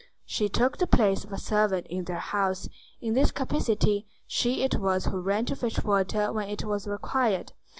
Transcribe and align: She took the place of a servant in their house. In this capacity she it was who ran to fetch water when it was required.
She 0.25 0.49
took 0.49 0.79
the 0.79 0.87
place 0.87 1.23
of 1.23 1.31
a 1.31 1.37
servant 1.37 1.85
in 1.87 2.05
their 2.05 2.17
house. 2.17 2.67
In 3.01 3.13
this 3.13 3.29
capacity 3.31 4.07
she 4.25 4.63
it 4.63 4.79
was 4.79 5.05
who 5.05 5.21
ran 5.21 5.45
to 5.45 5.55
fetch 5.55 5.83
water 5.83 6.33
when 6.33 6.49
it 6.49 6.63
was 6.65 6.87
required. 6.87 7.53